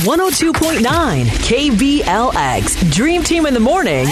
[0.00, 2.90] 102.9 KBLX.
[2.90, 4.06] Dream Team in the morning.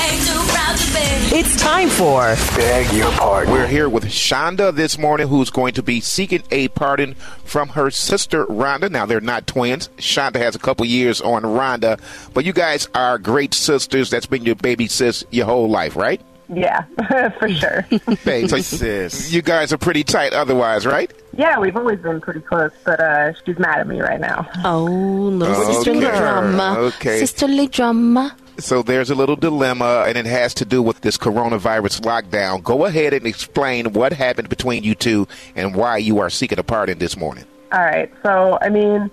[1.30, 3.53] It's time for Beg Your Pardon.
[3.53, 7.91] We're here with Shonda this morning, who's going to be seeking a pardon from her
[7.91, 8.91] sister Rhonda.
[8.91, 9.89] Now they're not twins.
[9.96, 11.98] Shonda has a couple years on Rhonda,
[12.34, 14.11] but you guys are great sisters.
[14.11, 16.20] That's been your baby sis your whole life, right?
[16.48, 16.84] Yeah,
[17.38, 17.84] for sure.
[18.24, 19.32] Baby sis.
[19.32, 21.12] You guys are pretty tight otherwise, right?
[21.36, 24.48] yeah, we've always been pretty close, but uh, she's mad at me right now.
[24.64, 25.72] Oh, little Okay.
[25.72, 26.74] sisterly drama.
[26.79, 27.18] Okay.
[27.20, 28.34] Sisterly drama.
[28.58, 32.62] So there's a little dilemma, and it has to do with this coronavirus lockdown.
[32.65, 36.65] Go ahead and explain what happened between you two and why you are seeking a
[36.65, 37.45] pardon this morning.
[37.73, 39.09] All right, so I mean,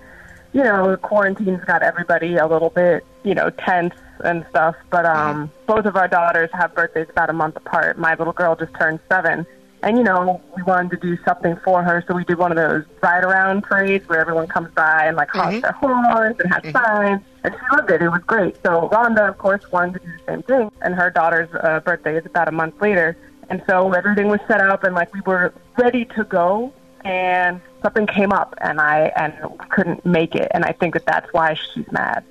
[0.54, 4.76] you know, quarantine's got everybody a little bit, you know, tense and stuff.
[4.90, 7.98] But um, both of our daughters have birthdays about a month apart.
[7.98, 9.46] My little girl just turned seven,
[9.82, 12.58] and you know, we wanted to do something for her, so we did one of
[12.58, 16.72] those ride around parades where everyone comes by and like honks their horns and has
[16.72, 17.22] signs.
[17.44, 18.02] And she loved it.
[18.02, 18.56] It was great.
[18.64, 22.18] So Rhonda, of course, wanted to do the same thing, and her daughter's uh, birthday
[22.18, 23.18] is about a month later.
[23.50, 26.74] And so everything was set up, and like we were ready to go,
[27.04, 29.34] and something came up, and I and
[29.70, 30.48] couldn't make it.
[30.52, 32.24] And I think that that's why she's mad.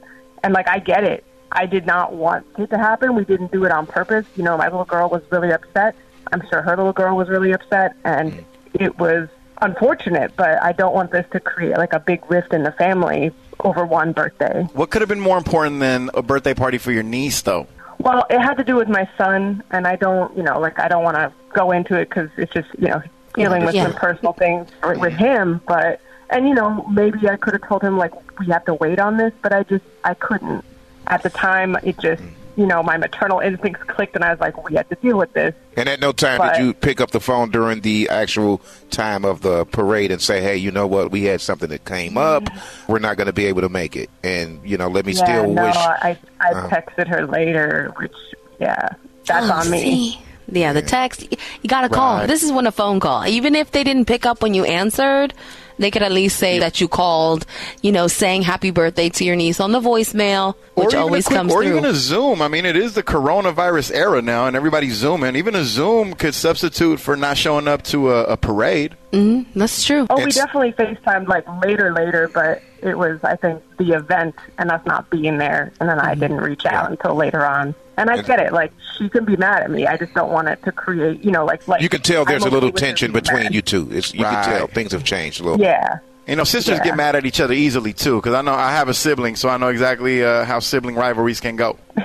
[0.45, 1.25] And like I get it.
[1.51, 3.15] I did not want it to happen.
[3.15, 4.27] We didn't do it on purpose.
[4.37, 5.97] You know, my little girl was really upset.
[6.33, 8.45] I'm sure her little girl was really upset, and mm.
[8.75, 9.29] it was
[9.63, 10.37] unfortunate.
[10.37, 13.87] But I don't want this to create like a big rift in the family over
[13.87, 14.67] one birthday.
[14.75, 17.67] What could have been more important than a birthday party for your niece, though?
[17.99, 20.89] Well, it had to do with my son, and I don't, you know, like I
[20.89, 23.03] don't want to go into it because it's just, you know,
[23.35, 23.85] dealing with Yeah.
[23.85, 25.63] some personal things with with him.
[25.67, 28.99] But and you know, maybe I could have told him like we have to wait
[28.99, 30.65] on this, but I just I couldn't
[31.07, 31.77] at the time.
[31.83, 32.23] It just,
[32.57, 35.33] you know, my maternal instincts clicked, and I was like, we have to deal with
[35.33, 35.55] this.
[35.77, 39.25] And at no time But- did you pick up the phone during the actual time
[39.25, 41.11] of the parade and say, "Hey, you know what?
[41.11, 42.49] We had something that came up.
[42.89, 45.25] We're not going to be able to make it." And you know, let me yeah,
[45.25, 45.77] still no, wish.
[45.77, 46.69] I I Uh-huh.
[46.69, 48.13] texted her later, which
[48.61, 48.89] yeah,
[49.27, 49.81] that's Oh, on me.
[49.81, 50.21] see?
[50.47, 51.27] Yeah, the text.
[51.63, 52.19] You got to call.
[52.19, 52.27] Right.
[52.29, 53.27] This is when a phone call.
[53.27, 55.33] Even if they didn't pick up when you answered,
[55.79, 57.47] they could at least say that you called,
[57.83, 61.53] you know, saying happy birthday to your niece on the voicemail, which always quick- comes
[61.53, 61.73] or through.
[61.73, 62.41] even a Zoom.
[62.43, 65.37] I mean, it is the coronavirus era now, and everybody's zooming.
[65.37, 68.97] Even a Zoom could substitute for not showing up to a, a parade.
[69.13, 69.59] Mm-hmm.
[69.59, 70.07] That's true.
[70.11, 74.71] Oh, we definitely FaceTimed like later, later, but it was, I think, the event and
[74.71, 75.73] us not being there.
[75.81, 77.75] And then I didn't reach out until later on.
[77.97, 78.53] And I And- get it.
[78.53, 79.87] Like, she can be mad at me.
[79.87, 82.43] I just don't want it to create, you know, like, like you can tell there's
[82.45, 83.55] I'm a little okay with her tension between mad.
[83.55, 83.89] you two.
[83.91, 84.45] It's, you Right.
[84.45, 85.61] can tell things have changed a little.
[85.61, 85.99] Yeah.
[86.27, 86.85] You know, sisters Yeah.
[86.85, 89.49] get mad at each other easily too, because I know I have a sibling, so
[89.49, 91.77] I know exactly uh, how sibling rivalries can go.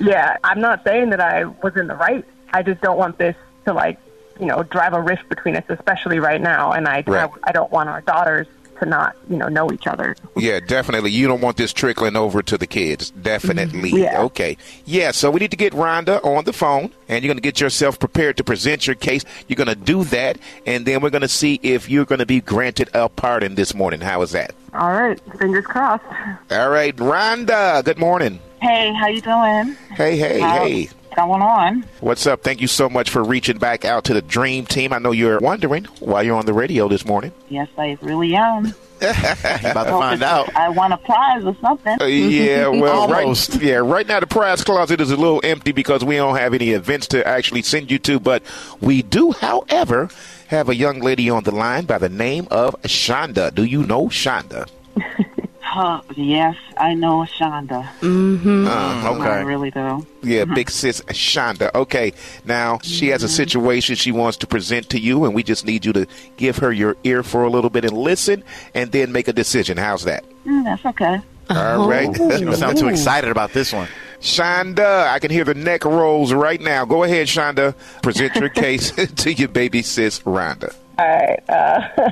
[0.00, 0.36] Yeah.
[0.44, 2.24] I'm not saying that I was in the right.
[2.52, 3.34] I just don't want this
[3.66, 3.98] to, like,
[4.40, 6.72] you know, drive a rift between us, especially right now.
[6.72, 7.28] And I, Right.
[7.44, 8.46] I, I don't want our daughters
[8.82, 10.16] to not, you know, know each other.
[10.36, 11.10] Yeah, definitely.
[11.10, 13.10] You don't want this trickling over to the kids.
[13.10, 13.90] Definitely.
[13.90, 14.02] Mm-hmm.
[14.02, 14.22] Yeah.
[14.22, 14.56] Okay.
[14.84, 17.60] Yeah, so we need to get Rhonda on the phone, and you're going to get
[17.60, 19.24] yourself prepared to present your case.
[19.48, 22.26] You're going to do that, and then we're going to see if you're going to
[22.26, 24.00] be granted a pardon this morning.
[24.00, 24.54] How is that?
[24.74, 25.20] All right.
[25.38, 26.04] Fingers crossed.
[26.50, 28.40] All right, Rhonda, good morning.
[28.60, 29.76] Hey, how you doing?
[29.96, 30.88] Hey, hey, How's hey.
[31.16, 31.84] Going on.
[32.00, 32.42] What's up?
[32.42, 34.92] Thank you so much for reaching back out to the Dream Team.
[34.94, 37.32] I know you're wondering why you're on the radio this morning.
[37.50, 38.74] Yes, I really am.
[39.02, 40.54] You about to find out.
[40.54, 42.00] I won a prize or something.
[42.00, 43.60] Uh, yeah, well, right.
[43.60, 46.70] Yeah, right now the prize closet is a little empty because we don't have any
[46.70, 48.20] events to actually send you to.
[48.20, 48.44] But
[48.80, 50.08] we do, however,
[50.46, 53.52] have a young lady on the line by the name of Shonda.
[53.52, 54.68] Do you know Shonda?
[55.72, 57.82] Huh, yes, I know Shonda.
[58.02, 59.42] Uh, I okay.
[59.42, 60.06] really do.
[60.22, 61.74] Yeah, big sis Shonda.
[61.74, 62.12] Okay,
[62.44, 65.86] now she has a situation she wants to present to you, and we just need
[65.86, 66.06] you to
[66.36, 68.44] give her your ear for a little bit and listen,
[68.74, 69.78] and then make a decision.
[69.78, 70.26] How's that?
[70.44, 71.22] Mm, that's okay.
[71.48, 72.08] All right.
[72.18, 73.88] You don't sound too excited about this one.
[74.20, 76.84] Shonda, I can hear the neck rolls right now.
[76.84, 77.74] Go ahead, Shonda.
[78.02, 80.74] Present your case to your baby sis, Rhonda.
[80.98, 81.42] All right.
[81.48, 82.10] Uh,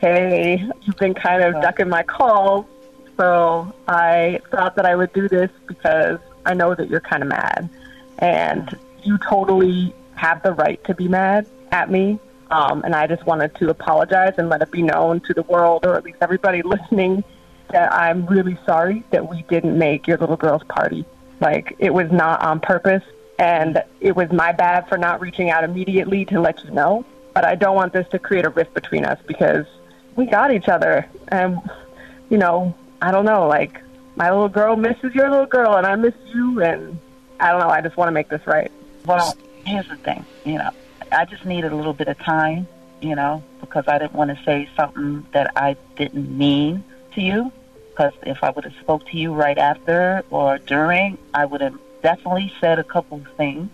[0.00, 2.64] hey, you've been kind of ducking my calls,
[3.18, 7.28] so I thought that I would do this because I know that you're kind of
[7.28, 7.68] mad,
[8.18, 12.18] and you totally have the right to be mad at me.
[12.50, 15.84] Um, and I just wanted to apologize and let it be known to the world,
[15.84, 17.24] or at least everybody listening,
[17.70, 21.04] that I'm really sorry that we didn't make your little girl's party.
[21.40, 23.02] Like, it was not on purpose,
[23.38, 27.04] and it was my bad for not reaching out immediately to let you know.
[27.34, 29.66] But I don't want this to create a rift between us because
[30.16, 31.06] we got each other.
[31.28, 31.58] And,
[32.30, 33.80] you know, I don't know, like,
[34.16, 36.98] my little girl misses your little girl, and I miss you, and
[37.38, 38.70] I don't know, I just want to make this right.
[39.06, 40.24] Well, here's the thing.
[40.44, 40.70] You know,
[41.12, 42.66] I just needed a little bit of time,
[43.00, 46.82] you know, because I didn't want to say something that I didn't mean
[47.14, 47.52] to you.
[47.90, 51.76] Because if I would have spoke to you right after or during, I would have
[52.00, 53.70] definitely said a couple of things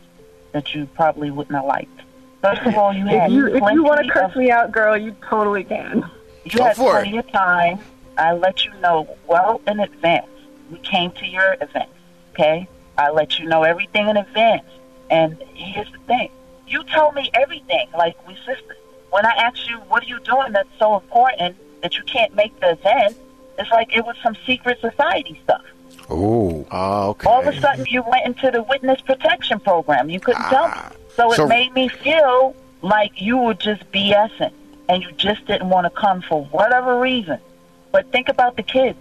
[0.53, 2.01] that you probably wouldn't have liked.
[2.41, 4.73] First of all, you had If you if you want to curse of, me out,
[4.73, 6.09] girl, you totally can.
[6.45, 7.81] you Go had for plenty of time.
[8.17, 10.27] I let you know well in advance.
[10.71, 11.91] We came to your event,
[12.33, 12.69] okay?
[12.97, 14.65] I let you know everything in advance.
[15.11, 16.31] And here's the thing:
[16.67, 18.79] you told me everything, like we sisters.
[19.11, 22.59] When I asked you, "What are you doing that's so important that you can't make
[22.61, 23.17] the event?"
[23.59, 25.63] It's like it was some secret society stuff.
[26.11, 26.67] Oh.
[26.71, 27.29] Oh, okay.
[27.29, 30.11] All of a sudden, you went into the witness protection program.
[30.11, 30.75] You couldn't tell me.
[30.77, 30.93] Ah.
[31.15, 34.51] So it So- made me feel like you were just BSing
[34.89, 37.39] and you just didn't want to come for whatever reason.
[37.95, 38.99] But think about the kids.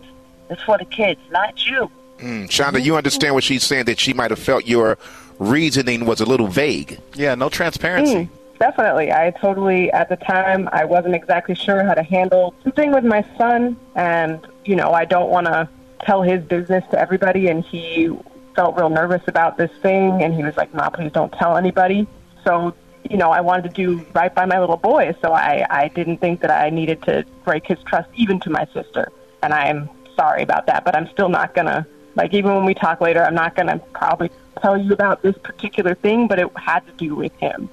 [0.51, 1.90] It's for the kids, not you.
[2.19, 5.00] Mm, Shonda, you understand what she's saying that she might have felt your
[5.40, 7.00] reasoning was a little vague.
[7.16, 8.30] yeah, no transparency.
[8.60, 9.12] Definitely.
[9.12, 13.25] I totally, at the time, I wasn't exactly sure how to handle something with my
[13.36, 13.78] son.
[13.95, 15.68] And, you know, I don't want to
[16.01, 17.48] tell his business to everybody.
[17.48, 18.16] And he
[18.56, 20.22] felt real nervous about this thing.
[20.22, 22.06] And he was like, Ma, please don't tell anybody.
[22.44, 22.75] So,
[23.09, 25.15] you know, I wanted to do right by my little boy.
[25.21, 28.65] So I, I didn't think that I needed to break his trust even to my
[28.73, 29.11] sister.
[29.41, 30.85] And I'm sorry about that.
[30.85, 31.85] But I'm still not going to,
[32.15, 34.29] like, even when we talk later, I'm not going to probably
[34.61, 36.27] tell you about this particular thing.
[36.27, 37.69] But it had to do with him.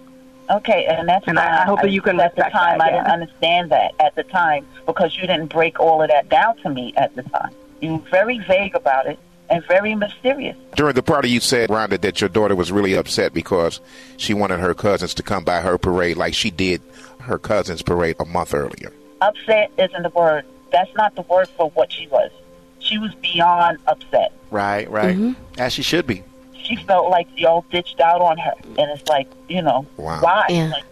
[0.51, 1.63] Okay, and that's And I-.
[1.63, 4.25] I hope that you can At the time, that, I didn't understand that at the
[4.25, 7.55] time because you didn't break all of that down to me at the time.
[7.81, 9.19] You were very vague about it
[9.51, 10.57] and very mysterious.
[10.77, 13.81] During the party, you said, Rhonda, that your daughter was really upset because
[14.17, 16.81] she wanted her cousins to come by her parade like she did
[17.21, 18.93] her cousin's parade a month earlier.
[19.21, 20.45] Upset isn't the word.
[20.73, 22.31] That's not the word for what she was.
[22.79, 24.33] She was beyond upset.
[24.51, 25.17] Right, right.
[25.17, 25.61] Mm-hmm.
[25.61, 26.23] As she should be.
[26.63, 30.21] She felt like y'all ditched out on her, and it's like, you know, Wow.
[30.21, 30.45] why?
[30.49, 30.69] Yeah.
[30.71, 30.85] Like,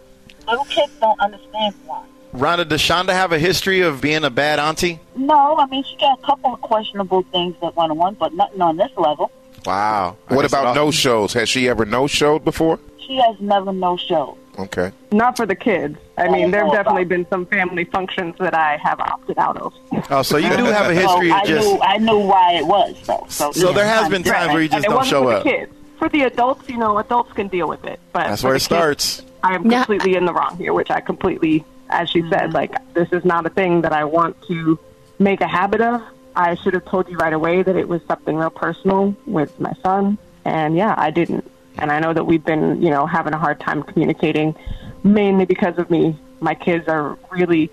[0.47, 2.03] little kids don't understand why.
[2.33, 4.99] Rhonda, does Shonda have a history of being a bad auntie?
[5.15, 8.61] No, I mean she got a couple of questionable things that went on, but nothing
[8.61, 9.31] on this level.
[9.65, 10.15] Wow.
[10.29, 11.33] I What about no shows?
[11.33, 12.79] Has she ever no showed before?
[12.99, 14.37] She has never no showed.
[14.59, 14.91] Okay.
[15.11, 15.97] Not for the kids.
[16.17, 19.73] I mean, there have definitely been some family functions that I have opted out of.
[20.11, 21.67] Oh, so you do have a history so of I just.
[21.67, 23.25] knew I knew why it was though.
[23.29, 25.23] So, So yeah, there has I'm been times where you just it don't wasn't show
[25.23, 25.43] for up.
[25.43, 25.71] the kids.
[25.97, 27.99] For the adults, you know, adults can deal with it.
[28.13, 29.21] But That's where it kids, starts.
[29.43, 32.53] I am Now- completely in the wrong here, which I completely, as she said, mm.
[32.53, 34.79] like this is not a thing that I want to
[35.17, 36.01] make a habit of.
[36.35, 39.73] I should have told you right away that it was something real personal with my
[39.83, 41.49] son, and yeah, I didn't.
[41.77, 44.55] And I know that we've been, you know, having a hard time communicating,
[45.03, 46.17] mainly because of me.
[46.41, 47.69] My kids are really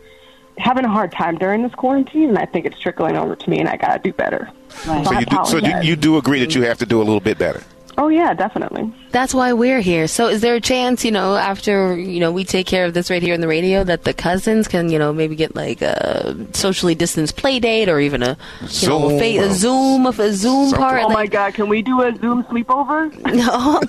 [0.59, 3.59] having a hard time during this quarantine, and I think it's trickling over to me,
[3.59, 4.51] and I gotta do better.
[4.87, 5.07] Right.
[5.07, 7.05] So I you do, so you, you do agree that you have to do a
[7.05, 7.63] little bit better.
[7.99, 8.93] Oh yeah, definitely.
[9.11, 10.07] That's why we're here.
[10.07, 13.09] So, is there a chance, you know, after you know we take care of this
[13.11, 16.37] right here in the radio, that the cousins can, you know, maybe get like a
[16.53, 18.37] socially distanced play date or even a,
[18.69, 20.35] you know, a, fa- or a Zoom, a Zoom
[20.71, 20.79] something.
[20.79, 21.03] part?
[21.05, 23.15] Oh my God, can we do a Zoom sleepover?
[23.35, 23.81] No.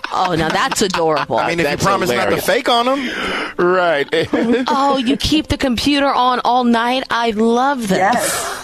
[0.12, 1.36] oh, now that's adorable.
[1.38, 4.08] I mean, if That's you promise not to fake on them, Right.
[4.68, 7.02] oh, you keep the computer on all night.
[7.10, 8.55] I love this.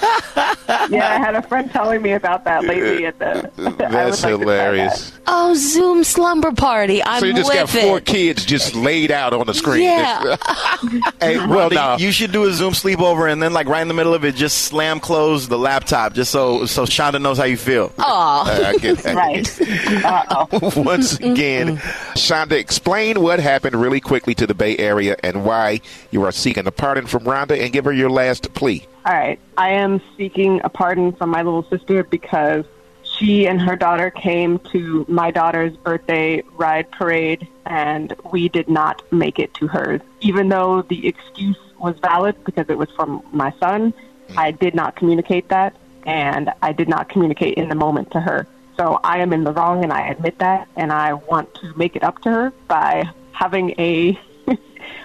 [0.91, 3.51] Yeah, I had a friend telling me about that lately at the.
[3.79, 5.13] That's like to try hilarious.
[5.27, 7.03] Oh, Zoom slumber party.
[7.05, 8.05] I'm So you just with got four it.
[8.05, 9.83] kids just laid out on the screen.
[9.83, 10.37] Yeah.
[11.21, 11.97] hey, Well, no.
[11.99, 14.35] you should do a Zoom sleepover and then, like, right in the middle of it,
[14.35, 17.93] just slam close the laptop just so so Shonda knows how you feel.
[17.99, 18.73] Oh, I.
[19.15, 20.05] Right.
[20.05, 20.83] Uh-oh.
[20.83, 21.77] Once again,
[22.17, 26.67] Shonda, explain what happened really quickly to the Bay Area and why you are seeking
[26.67, 28.85] a pardon from Rhonda and give her your last plea.
[29.05, 32.65] All right, I am seeking a pardon from my little sister because
[33.03, 39.03] she and her daughter came to my daughter's birthday ride parade, and we did not
[39.13, 40.01] make it to hers.
[40.21, 43.93] Even though the excuse was valid because it was from my son,
[44.37, 45.75] I did not communicate that,
[46.07, 48.47] and I did not communicate in the moment to her.
[48.77, 51.97] So I am in the wrong, and I admit that, and I want to make
[51.97, 54.19] it up to her by having a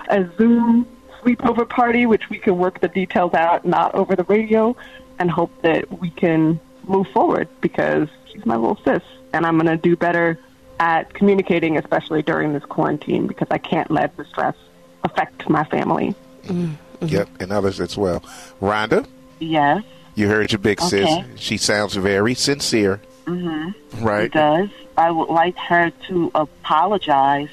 [0.10, 0.88] a Zoom
[1.24, 4.76] sleepover party, which we can work the details out, not over the radio,
[5.20, 9.02] and hope that we can move forward because she's my little sis,
[9.34, 10.40] and I'm going to do better
[10.80, 14.56] at communicating, especially during this quarantine, because I can't let the stress
[15.04, 16.16] affect my family.
[16.46, 17.06] Mm-hmm.
[17.06, 18.22] Yep, and others as well.
[18.62, 19.06] Rhonda,
[19.40, 19.84] Yes,
[20.16, 21.04] you heard your big sis.
[21.08, 21.26] Okay.
[21.36, 23.02] She sounds very sincere.
[23.28, 24.32] it Right.
[24.32, 24.70] does.
[24.98, 27.50] I would like her to apologize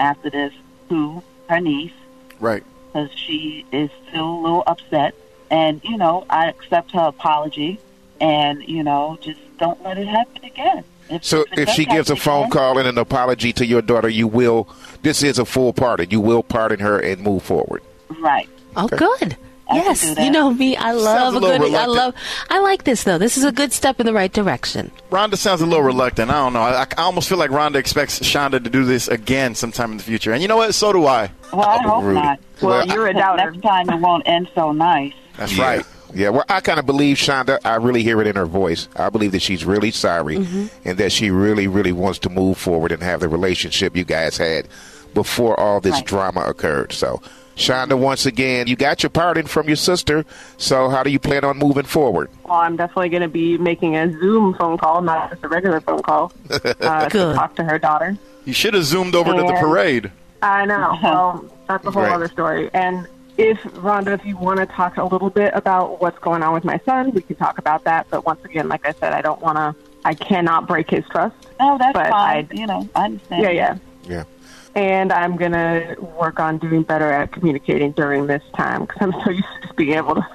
[0.00, 0.52] after this
[0.88, 1.92] to her niece
[2.40, 2.62] Right.
[2.92, 5.14] Because she is still a little upset.
[5.50, 7.80] And, you know, I accept her apology
[8.20, 10.84] and, you know, just don't let it happen again.
[11.08, 13.80] If, So it if she gives a phone again, call and an apology to your
[13.80, 14.68] daughter, you will.
[15.02, 16.10] This is a full pardon.
[16.10, 17.82] You will pardon her and move forward.
[18.20, 18.48] Right.
[18.76, 19.36] oh, good.
[19.70, 20.76] I yes, you know me.
[20.76, 21.74] I love a a little good.
[21.74, 22.14] I love.
[22.48, 23.18] I like this though.
[23.18, 24.90] This is a good step in the right direction.
[25.10, 26.30] Rhonda sounds a little reluctant.
[26.30, 26.62] I don't know.
[26.62, 30.02] I, I almost feel like Rhonda expects Shonda to do this again sometime in the
[30.04, 30.32] future.
[30.32, 30.74] And you know what?
[30.74, 31.30] So do I.
[31.52, 32.14] Well, I hope Rudy.
[32.20, 32.40] not.
[32.62, 33.50] Well, you're a Because doubter.
[33.50, 35.12] Next time it won't end so nice.
[35.36, 35.64] That's Yeah.
[35.64, 35.86] right.
[36.14, 37.58] Yeah, well, I kind of believe Shonda.
[37.66, 38.88] I really hear it in her voice.
[38.96, 40.66] I believe that she's really sorry mm-hmm.
[40.88, 44.38] and that she really, really wants to move forward and have the relationship you guys
[44.38, 44.68] had
[45.12, 46.06] before all this Right.
[46.06, 46.92] drama occurred.
[46.94, 47.20] So,
[47.58, 50.24] Shonda, once again, you got your pardon from your sister.
[50.56, 52.30] So, how do you plan on moving forward?
[52.44, 55.80] Well, I'm definitely going to be making a Zoom phone call, not just a regular
[55.80, 58.16] phone call, uh, to talk to her daughter.
[58.44, 60.10] You should have zoomed over to the parade.
[60.40, 60.96] I know.
[61.02, 62.12] Well, that's a whole Right.
[62.12, 62.70] other story.
[62.72, 66.54] And if Rhonda, if you want to talk a little bit about what's going on
[66.54, 68.06] with my son, we can talk about that.
[68.08, 69.74] But once again, like I said, I don't want to.
[70.04, 71.34] I cannot break his trust.
[71.60, 72.48] No, that's But fine.
[72.50, 73.42] I- you know, I understand.
[73.42, 73.76] Yeah, yeah.
[74.04, 74.24] Yeah.
[74.74, 79.30] And I'm gonna work on doing better at communicating during this time because I'm so
[79.30, 80.26] used to just being able to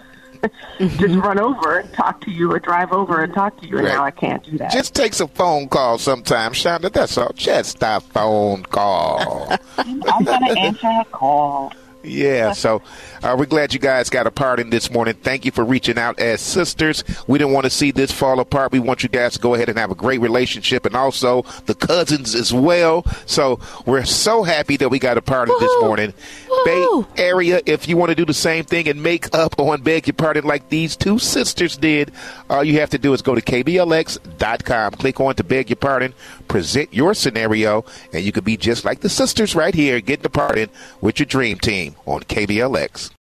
[0.79, 1.19] just mm-hmm.
[1.21, 3.93] run over and talk to you, or drive over and talk to you, and Right.
[3.93, 4.71] now I can't do that.
[4.71, 6.91] Just takes a phone call sometimes, Shonda.
[6.91, 7.31] That's all.
[7.33, 9.57] Just a phone call.
[9.77, 11.71] I'm going to answer her call.
[12.03, 12.81] Yeah, so
[13.21, 15.13] uh, we're glad you guys got a pardon this morning.
[15.15, 17.03] Thank you for reaching out as sisters.
[17.27, 18.73] We didn't want to see this fall apart.
[18.73, 21.75] We want you guys to go ahead and have a great relationship and also the
[21.75, 23.05] cousins as well.
[23.25, 26.13] So we're so happy that we got a pardon this morning.
[26.49, 27.15] Woohoo!
[27.15, 30.07] Bay Area, if you want to do the same thing and make up on Beg
[30.07, 32.11] Your Pardon like these two sisters did,
[32.49, 36.13] all you have to do is go to KBLX.com, click on to Beg Your Pardon,
[36.53, 37.83] present your scenario,
[38.13, 40.69] and you could be just like the sisters right here, getting pardon
[41.01, 43.13] with your dream team on KBLX.